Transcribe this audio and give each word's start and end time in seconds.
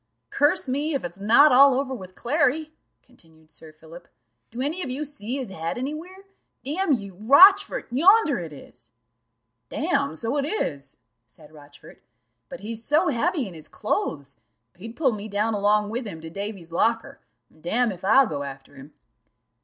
"Curse 0.31 0.67
me, 0.67 0.95
if 0.95 1.03
it's 1.03 1.19
not 1.19 1.51
all 1.51 1.75
over 1.79 1.93
with 1.93 2.15
Clary," 2.15 2.71
continued 3.03 3.51
Sir 3.51 3.71
Philip. 3.71 4.07
"Do 4.49 4.59
any 4.59 4.81
of 4.81 4.89
you 4.89 5.05
see 5.05 5.37
his 5.37 5.51
head 5.51 5.77
any 5.77 5.93
where? 5.93 6.23
Damn 6.65 6.93
you, 6.93 7.13
Rochfort, 7.21 7.85
yonder 7.91 8.39
it 8.39 8.51
is." 8.51 8.89
"Damme, 9.69 10.15
so 10.15 10.37
it 10.37 10.43
is," 10.43 10.97
said 11.27 11.51
Rochfort; 11.51 12.01
"but 12.49 12.61
he's 12.61 12.83
so 12.83 13.09
heavy 13.09 13.47
in 13.47 13.53
his 13.53 13.67
clothes, 13.67 14.37
he'd 14.75 14.95
pull 14.97 15.11
me 15.11 15.27
down 15.27 15.53
along 15.53 15.91
with 15.91 16.07
him 16.07 16.19
to 16.21 16.31
Davy's 16.31 16.71
locker: 16.71 17.19
damme, 17.51 17.91
if 17.91 18.03
I'll 18.03 18.25
go 18.25 18.41
after 18.41 18.73
him." 18.75 18.95